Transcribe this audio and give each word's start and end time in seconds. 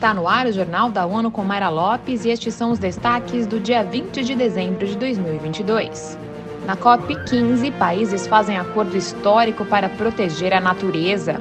Está 0.00 0.14
no 0.14 0.26
ar 0.26 0.46
o 0.46 0.52
Jornal 0.52 0.90
da 0.90 1.04
ONU 1.04 1.30
com 1.30 1.44
Mayra 1.44 1.68
Lopes 1.68 2.24
e 2.24 2.30
estes 2.30 2.54
são 2.54 2.70
os 2.70 2.78
destaques 2.78 3.46
do 3.46 3.60
dia 3.60 3.84
20 3.84 4.24
de 4.24 4.34
dezembro 4.34 4.86
de 4.86 4.96
2022. 4.96 6.16
Na 6.64 6.74
COP15, 6.74 7.70
países 7.76 8.26
fazem 8.26 8.56
acordo 8.56 8.96
histórico 8.96 9.62
para 9.66 9.90
proteger 9.90 10.54
a 10.54 10.60
natureza. 10.60 11.38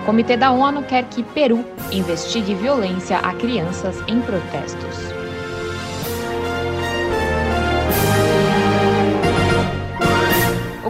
O 0.00 0.06
Comitê 0.06 0.36
da 0.36 0.52
ONU 0.52 0.84
quer 0.84 1.06
que 1.06 1.24
Peru 1.24 1.64
investigue 1.90 2.54
violência 2.54 3.18
a 3.18 3.34
crianças 3.34 4.00
em 4.06 4.20
protestos. 4.20 5.17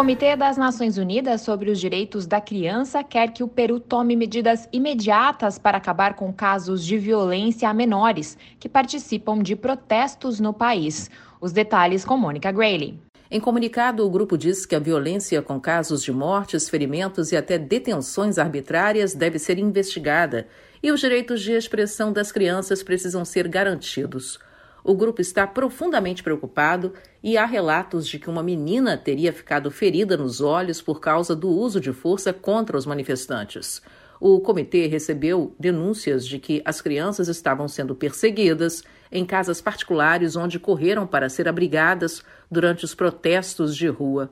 Comitê 0.00 0.34
das 0.34 0.56
Nações 0.56 0.96
Unidas 0.96 1.42
sobre 1.42 1.70
os 1.70 1.78
Direitos 1.78 2.26
da 2.26 2.40
Criança 2.40 3.04
quer 3.04 3.34
que 3.34 3.42
o 3.42 3.48
Peru 3.48 3.78
tome 3.78 4.16
medidas 4.16 4.66
imediatas 4.72 5.58
para 5.58 5.76
acabar 5.76 6.14
com 6.14 6.32
casos 6.32 6.86
de 6.86 6.96
violência 6.96 7.68
a 7.68 7.74
menores 7.74 8.38
que 8.58 8.66
participam 8.66 9.42
de 9.42 9.54
protestos 9.54 10.40
no 10.40 10.54
país. 10.54 11.10
Os 11.38 11.52
detalhes 11.52 12.02
com 12.02 12.16
Mônica 12.16 12.50
Grayley. 12.50 12.98
Em 13.30 13.38
comunicado, 13.38 14.02
o 14.02 14.08
grupo 14.08 14.38
diz 14.38 14.64
que 14.64 14.74
a 14.74 14.78
violência 14.78 15.42
com 15.42 15.60
casos 15.60 16.02
de 16.02 16.12
mortes, 16.12 16.66
ferimentos 16.66 17.30
e 17.30 17.36
até 17.36 17.58
detenções 17.58 18.38
arbitrárias 18.38 19.12
deve 19.12 19.38
ser 19.38 19.58
investigada 19.58 20.48
e 20.82 20.90
os 20.90 21.00
direitos 21.00 21.42
de 21.42 21.52
expressão 21.52 22.10
das 22.10 22.32
crianças 22.32 22.82
precisam 22.82 23.22
ser 23.22 23.46
garantidos. 23.46 24.40
O 24.82 24.94
grupo 24.94 25.20
está 25.20 25.46
profundamente 25.46 26.22
preocupado 26.22 26.94
e 27.22 27.36
há 27.36 27.44
relatos 27.44 28.08
de 28.08 28.18
que 28.18 28.30
uma 28.30 28.42
menina 28.42 28.96
teria 28.96 29.32
ficado 29.32 29.70
ferida 29.70 30.16
nos 30.16 30.40
olhos 30.40 30.80
por 30.80 31.00
causa 31.00 31.36
do 31.36 31.48
uso 31.48 31.80
de 31.80 31.92
força 31.92 32.32
contra 32.32 32.76
os 32.76 32.86
manifestantes. 32.86 33.82
O 34.18 34.40
comitê 34.40 34.86
recebeu 34.86 35.54
denúncias 35.58 36.26
de 36.26 36.38
que 36.38 36.62
as 36.64 36.80
crianças 36.80 37.28
estavam 37.28 37.66
sendo 37.66 37.94
perseguidas 37.94 38.82
em 39.10 39.24
casas 39.24 39.60
particulares 39.60 40.36
onde 40.36 40.58
correram 40.58 41.06
para 41.06 41.28
ser 41.28 41.48
abrigadas 41.48 42.22
durante 42.50 42.84
os 42.84 42.94
protestos 42.94 43.74
de 43.74 43.88
rua. 43.88 44.30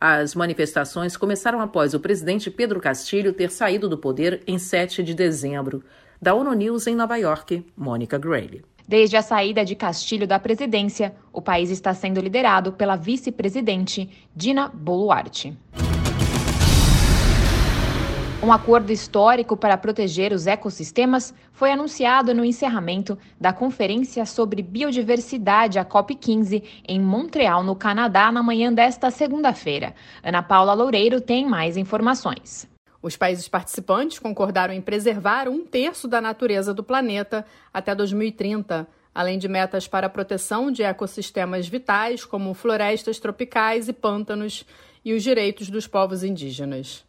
As 0.00 0.34
manifestações 0.34 1.16
começaram 1.16 1.60
após 1.60 1.94
o 1.94 2.00
presidente 2.00 2.50
Pedro 2.50 2.80
Castilho 2.80 3.32
ter 3.32 3.50
saído 3.50 3.88
do 3.88 3.96
poder 3.96 4.42
em 4.46 4.58
7 4.58 5.02
de 5.02 5.14
dezembro. 5.14 5.82
Da 6.20 6.34
ONU 6.34 6.52
News 6.52 6.86
em 6.86 6.94
Nova 6.94 7.16
York, 7.16 7.64
Mônica 7.76 8.18
Grayle. 8.18 8.64
Desde 8.88 9.16
a 9.16 9.22
saída 9.22 9.64
de 9.64 9.74
Castilho 9.74 10.28
da 10.28 10.38
presidência, 10.38 11.12
o 11.32 11.42
país 11.42 11.70
está 11.70 11.92
sendo 11.92 12.20
liderado 12.20 12.72
pela 12.72 12.94
vice-presidente 12.94 14.08
Dina 14.34 14.68
Boluarte. 14.72 15.56
Um 18.40 18.52
acordo 18.52 18.92
histórico 18.92 19.56
para 19.56 19.76
proteger 19.76 20.32
os 20.32 20.46
ecossistemas 20.46 21.34
foi 21.52 21.72
anunciado 21.72 22.32
no 22.32 22.44
encerramento 22.44 23.18
da 23.40 23.52
Conferência 23.52 24.24
sobre 24.24 24.62
Biodiversidade, 24.62 25.80
a 25.80 25.84
COP15, 25.84 26.62
em 26.86 27.00
Montreal, 27.00 27.64
no 27.64 27.74
Canadá, 27.74 28.30
na 28.30 28.40
manhã 28.40 28.72
desta 28.72 29.10
segunda-feira. 29.10 29.96
Ana 30.22 30.44
Paula 30.44 30.74
Loureiro 30.74 31.20
tem 31.20 31.44
mais 31.44 31.76
informações. 31.76 32.68
Os 33.06 33.16
países 33.16 33.46
participantes 33.46 34.18
concordaram 34.18 34.74
em 34.74 34.80
preservar 34.80 35.48
um 35.48 35.64
terço 35.64 36.08
da 36.08 36.20
natureza 36.20 36.74
do 36.74 36.82
planeta 36.82 37.46
até 37.72 37.94
2030, 37.94 38.84
além 39.14 39.38
de 39.38 39.46
metas 39.46 39.86
para 39.86 40.08
a 40.08 40.10
proteção 40.10 40.72
de 40.72 40.82
ecossistemas 40.82 41.68
vitais, 41.68 42.24
como 42.24 42.52
florestas 42.52 43.20
tropicais 43.20 43.86
e 43.86 43.92
pântanos, 43.92 44.66
e 45.04 45.14
os 45.14 45.22
direitos 45.22 45.70
dos 45.70 45.86
povos 45.86 46.24
indígenas. 46.24 47.04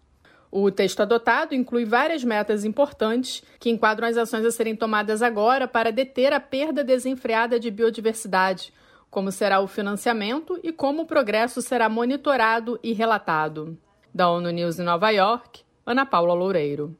O 0.52 0.70
texto 0.70 1.00
adotado 1.00 1.56
inclui 1.56 1.84
várias 1.84 2.24
metas 2.24 2.64
importantes 2.64 3.42
que 3.60 3.72
enquadram 3.72 4.08
as 4.08 4.18
ações 4.18 4.46
a 4.46 4.52
serem 4.52 4.76
tomadas 4.76 5.24
agora 5.24 5.68
para 5.68 5.92
deter 5.92 6.32
a 6.32 6.40
perda 6.40 6.84
desenfreada 6.84 7.60
de 7.60 7.72
biodiversidade, 7.72 8.72
como 9.10 9.32
será 9.32 9.62
o 9.62 9.68
financiamento 9.68 10.60
e 10.62 10.72
como 10.72 11.02
o 11.02 11.08
progresso 11.08 11.60
será 11.60 11.90
monitorado 11.90 12.80
e 12.84 12.94
relatado. 12.94 13.76
Da 14.14 14.30
ONU 14.30 14.52
News 14.52 14.78
em 14.78 14.84
Nova 14.84 15.10
York, 15.10 15.66
Ana 15.88 16.06
Paula 16.06 16.34
Loureiro. 16.34 16.94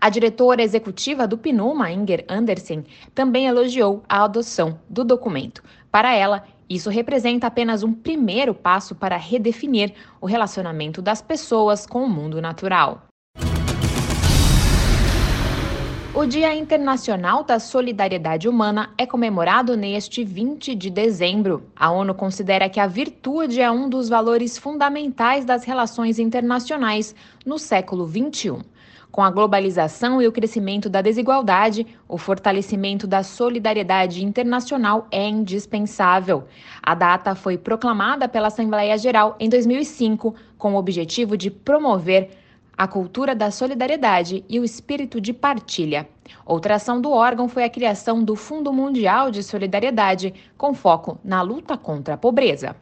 A 0.00 0.08
diretora 0.08 0.62
executiva 0.62 1.26
do 1.26 1.36
PNUMA, 1.36 1.90
Inger 1.90 2.24
Andersen, 2.28 2.84
também 3.12 3.46
elogiou 3.46 4.04
a 4.08 4.22
adoção 4.22 4.78
do 4.88 5.02
documento. 5.02 5.60
Para 5.90 6.14
ela, 6.14 6.44
isso 6.70 6.88
representa 6.88 7.48
apenas 7.48 7.82
um 7.82 7.92
primeiro 7.92 8.54
passo 8.54 8.94
para 8.94 9.16
redefinir 9.16 9.92
o 10.20 10.26
relacionamento 10.26 11.02
das 11.02 11.20
pessoas 11.20 11.84
com 11.84 12.04
o 12.04 12.08
mundo 12.08 12.40
natural. 12.40 13.05
O 16.18 16.24
Dia 16.24 16.54
Internacional 16.54 17.44
da 17.44 17.58
Solidariedade 17.58 18.48
Humana 18.48 18.88
é 18.96 19.04
comemorado 19.04 19.76
neste 19.76 20.24
20 20.24 20.74
de 20.74 20.88
dezembro. 20.88 21.64
A 21.76 21.90
ONU 21.90 22.14
considera 22.14 22.70
que 22.70 22.80
a 22.80 22.86
virtude 22.86 23.60
é 23.60 23.70
um 23.70 23.86
dos 23.86 24.08
valores 24.08 24.56
fundamentais 24.56 25.44
das 25.44 25.62
relações 25.64 26.18
internacionais 26.18 27.14
no 27.44 27.58
século 27.58 28.08
XXI. 28.08 28.64
Com 29.12 29.22
a 29.22 29.30
globalização 29.30 30.22
e 30.22 30.26
o 30.26 30.32
crescimento 30.32 30.88
da 30.88 31.02
desigualdade, 31.02 31.86
o 32.08 32.16
fortalecimento 32.16 33.06
da 33.06 33.22
solidariedade 33.22 34.24
internacional 34.24 35.06
é 35.10 35.28
indispensável. 35.28 36.44
A 36.82 36.94
data 36.94 37.34
foi 37.34 37.58
proclamada 37.58 38.26
pela 38.26 38.48
Assembleia 38.48 38.96
Geral 38.96 39.36
em 39.38 39.50
2005 39.50 40.34
com 40.56 40.72
o 40.72 40.78
objetivo 40.78 41.36
de 41.36 41.50
promover 41.50 42.30
a 42.76 42.86
cultura 42.86 43.34
da 43.34 43.50
solidariedade 43.50 44.44
e 44.48 44.60
o 44.60 44.64
espírito 44.64 45.20
de 45.20 45.32
partilha. 45.32 46.08
Outra 46.44 46.74
ação 46.74 47.00
do 47.00 47.10
órgão 47.10 47.48
foi 47.48 47.64
a 47.64 47.70
criação 47.70 48.22
do 48.22 48.36
Fundo 48.36 48.72
Mundial 48.72 49.30
de 49.30 49.42
Solidariedade, 49.42 50.34
com 50.58 50.74
foco 50.74 51.18
na 51.24 51.40
luta 51.40 51.76
contra 51.76 52.14
a 52.14 52.18
pobreza. 52.18 52.76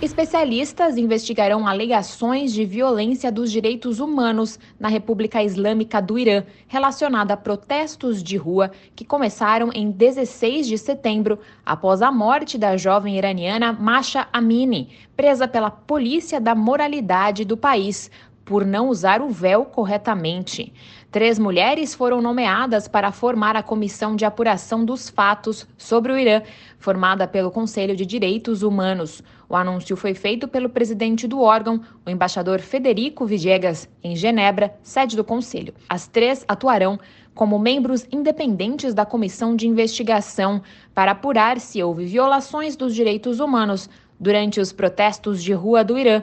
Especialistas 0.00 0.96
investigarão 0.96 1.66
alegações 1.66 2.52
de 2.52 2.64
violência 2.64 3.32
dos 3.32 3.50
direitos 3.50 3.98
humanos 3.98 4.56
na 4.78 4.86
República 4.86 5.42
Islâmica 5.42 6.00
do 6.00 6.16
Irã, 6.16 6.44
relacionada 6.68 7.34
a 7.34 7.36
protestos 7.36 8.22
de 8.22 8.36
rua 8.36 8.70
que 8.94 9.04
começaram 9.04 9.72
em 9.74 9.90
16 9.90 10.68
de 10.68 10.78
setembro, 10.78 11.40
após 11.66 12.00
a 12.00 12.12
morte 12.12 12.56
da 12.56 12.76
jovem 12.76 13.18
iraniana 13.18 13.72
Masha 13.72 14.28
Amini, 14.32 14.88
presa 15.16 15.48
pela 15.48 15.68
Polícia 15.68 16.40
da 16.40 16.54
Moralidade 16.54 17.44
do 17.44 17.56
país 17.56 18.08
por 18.48 18.64
não 18.64 18.88
usar 18.88 19.20
o 19.20 19.28
véu 19.28 19.66
corretamente. 19.66 20.72
Três 21.10 21.38
mulheres 21.38 21.94
foram 21.94 22.22
nomeadas 22.22 22.88
para 22.88 23.12
formar 23.12 23.54
a 23.56 23.62
comissão 23.62 24.16
de 24.16 24.24
apuração 24.24 24.86
dos 24.86 25.10
fatos 25.10 25.68
sobre 25.76 26.10
o 26.10 26.18
Irã, 26.18 26.40
formada 26.78 27.28
pelo 27.28 27.50
Conselho 27.50 27.94
de 27.94 28.06
Direitos 28.06 28.62
Humanos. 28.62 29.22
O 29.50 29.54
anúncio 29.54 29.94
foi 29.98 30.14
feito 30.14 30.48
pelo 30.48 30.70
presidente 30.70 31.28
do 31.28 31.42
órgão, 31.42 31.82
o 32.06 32.08
embaixador 32.08 32.58
Federico 32.60 33.26
Villegas, 33.26 33.86
em 34.02 34.16
Genebra, 34.16 34.74
sede 34.82 35.14
do 35.14 35.22
Conselho. 35.22 35.74
As 35.86 36.08
três 36.08 36.42
atuarão 36.48 36.98
como 37.34 37.58
membros 37.58 38.08
independentes 38.10 38.94
da 38.94 39.04
comissão 39.04 39.54
de 39.54 39.68
investigação 39.68 40.62
para 40.94 41.10
apurar 41.10 41.60
se 41.60 41.82
houve 41.82 42.06
violações 42.06 42.76
dos 42.76 42.94
direitos 42.94 43.40
humanos 43.40 43.90
durante 44.18 44.58
os 44.58 44.72
protestos 44.72 45.44
de 45.44 45.52
rua 45.52 45.84
do 45.84 45.98
Irã 45.98 46.22